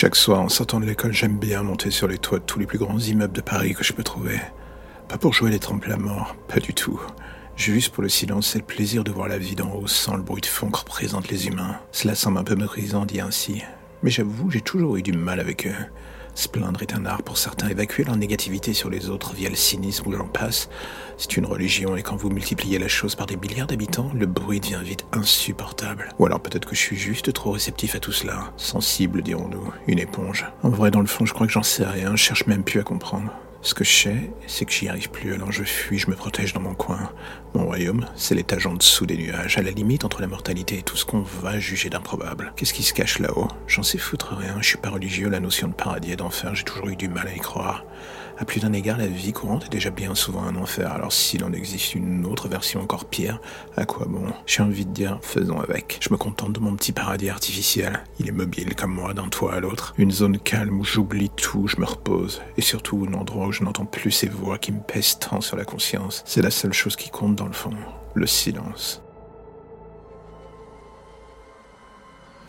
Chaque 0.00 0.16
soir, 0.16 0.40
en 0.40 0.48
sortant 0.48 0.80
de 0.80 0.86
l'école, 0.86 1.12
j'aime 1.12 1.36
bien 1.36 1.62
monter 1.62 1.90
sur 1.90 2.08
les 2.08 2.16
toits 2.16 2.38
de 2.38 2.44
tous 2.44 2.58
les 2.58 2.64
plus 2.64 2.78
grands 2.78 2.98
immeubles 2.98 3.34
de 3.34 3.42
Paris 3.42 3.74
que 3.74 3.84
je 3.84 3.92
peux 3.92 4.02
trouver. 4.02 4.40
Pas 5.08 5.18
pour 5.18 5.34
jouer 5.34 5.50
les 5.50 5.58
trempes 5.58 5.84
à 5.90 5.98
mort, 5.98 6.34
pas 6.48 6.58
du 6.58 6.72
tout. 6.72 6.98
Juste 7.54 7.92
pour 7.92 8.02
le 8.02 8.08
silence 8.08 8.56
et 8.56 8.60
le 8.60 8.64
plaisir 8.64 9.04
de 9.04 9.10
voir 9.10 9.28
la 9.28 9.36
vie 9.36 9.56
d'en 9.56 9.70
haut 9.74 9.86
sans 9.86 10.16
le 10.16 10.22
bruit 10.22 10.40
de 10.40 10.46
fond 10.46 10.70
que 10.70 10.78
représentent 10.78 11.28
les 11.28 11.48
humains. 11.48 11.78
Cela 11.92 12.14
semble 12.14 12.38
un 12.38 12.44
peu 12.44 12.54
méprisant 12.54 13.04
dit 13.04 13.20
ainsi. 13.20 13.62
Mais 14.02 14.08
j'avoue, 14.08 14.50
j'ai 14.50 14.62
toujours 14.62 14.96
eu 14.96 15.02
du 15.02 15.12
mal 15.12 15.38
avec 15.38 15.66
eux. 15.66 15.76
Se 16.34 16.48
plaindre 16.48 16.82
est 16.82 16.94
un 16.94 17.04
art 17.06 17.22
pour 17.22 17.38
certains. 17.38 17.68
Évacuer 17.68 18.04
leur 18.04 18.16
négativité 18.16 18.72
sur 18.72 18.90
les 18.90 19.10
autres 19.10 19.34
via 19.34 19.48
le 19.48 19.56
cynisme 19.56 20.08
ou 20.08 20.12
j'en 20.12 20.26
passe, 20.26 20.68
c'est 21.16 21.36
une 21.36 21.46
religion 21.46 21.96
et 21.96 22.02
quand 22.02 22.16
vous 22.16 22.30
multipliez 22.30 22.78
la 22.78 22.88
chose 22.88 23.14
par 23.14 23.26
des 23.26 23.36
milliards 23.36 23.66
d'habitants, 23.66 24.10
le 24.14 24.26
bruit 24.26 24.60
devient 24.60 24.80
vite 24.82 25.04
insupportable. 25.12 26.08
Ou 26.18 26.26
alors 26.26 26.40
peut-être 26.40 26.66
que 26.66 26.74
je 26.74 26.80
suis 26.80 26.96
juste 26.96 27.32
trop 27.32 27.52
réceptif 27.52 27.94
à 27.94 28.00
tout 28.00 28.12
cela. 28.12 28.52
Sensible, 28.56 29.22
dirons-nous. 29.22 29.72
Une 29.86 29.98
éponge. 29.98 30.46
En 30.62 30.70
vrai, 30.70 30.90
dans 30.90 31.00
le 31.00 31.06
fond, 31.06 31.26
je 31.26 31.34
crois 31.34 31.46
que 31.46 31.52
j'en 31.52 31.62
sais 31.62 31.84
rien. 31.84 32.16
Je 32.16 32.22
cherche 32.22 32.46
même 32.46 32.64
plus 32.64 32.80
à 32.80 32.82
comprendre. 32.82 33.32
Ce 33.62 33.74
que 33.74 33.84
je 33.84 33.92
sais, 33.92 34.32
c'est 34.46 34.64
que 34.64 34.72
j'y 34.72 34.88
arrive 34.88 35.10
plus, 35.10 35.34
alors 35.34 35.52
je 35.52 35.64
fuis, 35.64 35.98
je 35.98 36.08
me 36.08 36.16
protège 36.16 36.54
dans 36.54 36.60
mon 36.60 36.74
coin. 36.74 37.12
Mon 37.54 37.66
royaume, 37.66 38.06
c'est 38.16 38.34
l'étage 38.34 38.66
en 38.66 38.72
dessous 38.72 39.04
des 39.04 39.18
nuages, 39.18 39.58
à 39.58 39.62
la 39.62 39.70
limite 39.70 40.06
entre 40.06 40.22
la 40.22 40.28
mortalité 40.28 40.78
et 40.78 40.82
tout 40.82 40.96
ce 40.96 41.04
qu'on 41.04 41.20
va 41.20 41.58
juger 41.58 41.90
d'improbable. 41.90 42.54
Qu'est-ce 42.56 42.72
qui 42.72 42.82
se 42.82 42.94
cache 42.94 43.18
là-haut? 43.18 43.48
J'en 43.66 43.82
sais 43.82 43.98
foutre 43.98 44.34
rien, 44.34 44.56
je 44.62 44.66
suis 44.66 44.78
pas 44.78 44.88
religieux, 44.88 45.28
la 45.28 45.40
notion 45.40 45.68
de 45.68 45.74
paradis 45.74 46.12
et 46.12 46.16
d'enfer, 46.16 46.54
j'ai 46.54 46.64
toujours 46.64 46.88
eu 46.88 46.96
du 46.96 47.08
mal 47.08 47.28
à 47.28 47.34
y 47.34 47.40
croire. 47.40 47.84
À 48.38 48.46
plus 48.46 48.60
d'un 48.60 48.72
égard, 48.72 48.96
la 48.96 49.06
vie 49.06 49.34
courante 49.34 49.66
est 49.66 49.70
déjà 49.70 49.90
bien 49.90 50.14
souvent 50.14 50.42
un 50.44 50.56
enfer, 50.56 50.90
alors 50.90 51.12
s'il 51.12 51.44
en 51.44 51.52
existe 51.52 51.94
une 51.94 52.24
autre 52.24 52.48
version 52.48 52.80
encore 52.80 53.04
pire, 53.04 53.38
à 53.76 53.84
quoi 53.84 54.06
bon? 54.06 54.32
J'ai 54.46 54.62
envie 54.62 54.86
de 54.86 54.92
dire, 54.92 55.18
faisons 55.20 55.60
avec. 55.60 55.98
Je 56.00 56.08
me 56.10 56.16
contente 56.16 56.54
de 56.54 56.60
mon 56.60 56.74
petit 56.74 56.92
paradis 56.92 57.28
artificiel. 57.28 58.02
Il 58.18 58.28
est 58.28 58.32
mobile 58.32 58.74
comme 58.74 58.94
moi 58.94 59.12
d'un 59.12 59.28
toit 59.28 59.52
à 59.52 59.60
l'autre. 59.60 59.92
Une 59.98 60.10
zone 60.10 60.38
calme 60.38 60.80
où 60.80 60.84
j'oublie 60.84 61.28
tout, 61.28 61.68
je 61.68 61.76
me 61.76 61.84
repose. 61.84 62.40
Et 62.56 62.62
surtout 62.62 63.06
un 63.06 63.12
endroit 63.12 63.46
je 63.50 63.64
n'entends 63.64 63.86
plus 63.86 64.10
ces 64.10 64.28
voix 64.28 64.58
qui 64.58 64.72
me 64.72 64.80
pèsent 64.80 65.18
tant 65.18 65.40
sur 65.40 65.56
la 65.56 65.64
conscience. 65.64 66.22
C'est 66.26 66.42
la 66.42 66.50
seule 66.50 66.72
chose 66.72 66.96
qui 66.96 67.10
compte 67.10 67.36
dans 67.36 67.46
le 67.46 67.52
fond, 67.52 67.74
le 68.14 68.26
silence. 68.26 69.02